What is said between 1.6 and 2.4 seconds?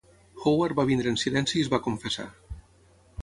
es va confessar.